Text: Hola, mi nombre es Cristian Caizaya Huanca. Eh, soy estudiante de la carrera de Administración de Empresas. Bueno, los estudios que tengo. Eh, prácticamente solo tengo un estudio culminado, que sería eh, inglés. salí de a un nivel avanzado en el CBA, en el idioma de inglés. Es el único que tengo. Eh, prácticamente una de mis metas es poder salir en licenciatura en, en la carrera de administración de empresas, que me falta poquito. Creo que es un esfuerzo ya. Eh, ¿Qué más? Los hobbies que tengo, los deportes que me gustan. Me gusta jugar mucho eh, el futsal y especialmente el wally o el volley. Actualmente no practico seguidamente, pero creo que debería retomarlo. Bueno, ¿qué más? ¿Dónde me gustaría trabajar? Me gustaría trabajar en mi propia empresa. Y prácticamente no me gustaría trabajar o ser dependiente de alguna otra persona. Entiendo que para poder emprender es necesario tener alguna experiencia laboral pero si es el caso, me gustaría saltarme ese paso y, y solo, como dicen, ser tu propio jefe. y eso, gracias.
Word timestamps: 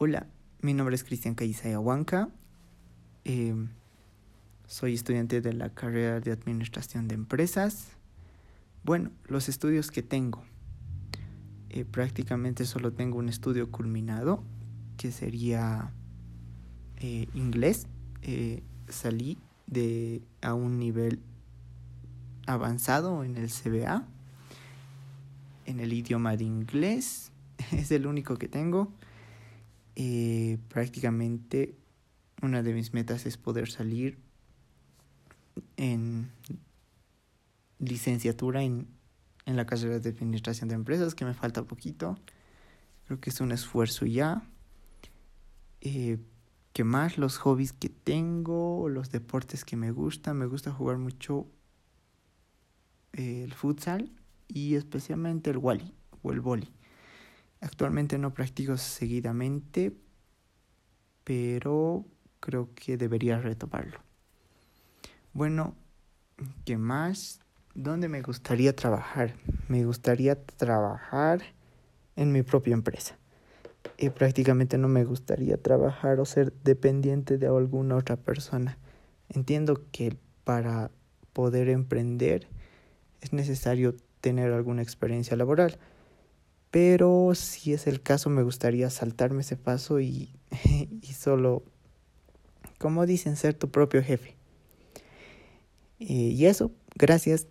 Hola, 0.00 0.28
mi 0.60 0.74
nombre 0.74 0.94
es 0.94 1.02
Cristian 1.02 1.34
Caizaya 1.34 1.80
Huanca. 1.80 2.28
Eh, 3.24 3.52
soy 4.68 4.94
estudiante 4.94 5.40
de 5.40 5.52
la 5.52 5.70
carrera 5.70 6.20
de 6.20 6.30
Administración 6.30 7.08
de 7.08 7.16
Empresas. 7.16 7.88
Bueno, 8.84 9.10
los 9.24 9.48
estudios 9.48 9.90
que 9.90 10.04
tengo. 10.04 10.44
Eh, 11.70 11.84
prácticamente 11.84 12.64
solo 12.64 12.92
tengo 12.92 13.18
un 13.18 13.28
estudio 13.28 13.72
culminado, 13.72 14.44
que 14.98 15.10
sería 15.10 15.90
eh, 16.98 17.26
inglés. 17.34 17.88
salí 18.88 19.36
de 19.66 20.22
a 20.42 20.54
un 20.54 20.78
nivel 20.78 21.18
avanzado 22.46 23.24
en 23.24 23.36
el 23.36 23.50
CBA, 23.50 24.06
en 25.66 25.80
el 25.80 25.92
idioma 25.92 26.36
de 26.36 26.44
inglés. 26.44 27.32
Es 27.72 27.90
el 27.90 28.06
único 28.06 28.36
que 28.36 28.46
tengo. 28.46 28.92
Eh, 30.00 30.58
prácticamente 30.68 31.76
una 32.40 32.62
de 32.62 32.72
mis 32.72 32.94
metas 32.94 33.26
es 33.26 33.36
poder 33.36 33.68
salir 33.68 34.16
en 35.76 36.30
licenciatura 37.80 38.62
en, 38.62 38.86
en 39.44 39.56
la 39.56 39.66
carrera 39.66 39.98
de 39.98 40.10
administración 40.10 40.68
de 40.68 40.76
empresas, 40.76 41.16
que 41.16 41.24
me 41.24 41.34
falta 41.34 41.64
poquito. 41.64 42.16
Creo 43.06 43.18
que 43.18 43.30
es 43.30 43.40
un 43.40 43.50
esfuerzo 43.50 44.06
ya. 44.06 44.48
Eh, 45.80 46.18
¿Qué 46.72 46.84
más? 46.84 47.18
Los 47.18 47.38
hobbies 47.38 47.72
que 47.72 47.88
tengo, 47.88 48.88
los 48.88 49.10
deportes 49.10 49.64
que 49.64 49.74
me 49.74 49.90
gustan. 49.90 50.38
Me 50.38 50.46
gusta 50.46 50.70
jugar 50.70 50.98
mucho 50.98 51.48
eh, 53.14 53.42
el 53.42 53.52
futsal 53.52 54.12
y 54.46 54.76
especialmente 54.76 55.50
el 55.50 55.56
wally 55.56 55.92
o 56.22 56.30
el 56.30 56.40
volley. 56.40 56.72
Actualmente 57.60 58.18
no 58.18 58.32
practico 58.32 58.76
seguidamente, 58.76 59.92
pero 61.24 62.04
creo 62.40 62.70
que 62.74 62.96
debería 62.96 63.38
retomarlo. 63.38 63.98
Bueno, 65.32 65.74
¿qué 66.64 66.78
más? 66.78 67.40
¿Dónde 67.74 68.08
me 68.08 68.22
gustaría 68.22 68.74
trabajar? 68.74 69.34
Me 69.68 69.84
gustaría 69.84 70.42
trabajar 70.42 71.42
en 72.16 72.32
mi 72.32 72.42
propia 72.42 72.74
empresa. 72.74 73.18
Y 73.96 74.10
prácticamente 74.10 74.78
no 74.78 74.88
me 74.88 75.04
gustaría 75.04 75.56
trabajar 75.60 76.20
o 76.20 76.24
ser 76.24 76.52
dependiente 76.64 77.38
de 77.38 77.46
alguna 77.46 77.96
otra 77.96 78.16
persona. 78.16 78.78
Entiendo 79.28 79.82
que 79.92 80.16
para 80.44 80.90
poder 81.32 81.68
emprender 81.68 82.48
es 83.20 83.32
necesario 83.32 83.94
tener 84.20 84.52
alguna 84.52 84.82
experiencia 84.82 85.36
laboral 85.36 85.78
pero 86.70 87.34
si 87.34 87.72
es 87.72 87.86
el 87.86 88.00
caso, 88.00 88.30
me 88.30 88.42
gustaría 88.42 88.90
saltarme 88.90 89.40
ese 89.40 89.56
paso 89.56 90.00
y, 90.00 90.30
y 91.02 91.12
solo, 91.12 91.62
como 92.78 93.06
dicen, 93.06 93.36
ser 93.36 93.54
tu 93.54 93.70
propio 93.70 94.02
jefe. 94.02 94.36
y 95.98 96.44
eso, 96.46 96.70
gracias. 96.94 97.46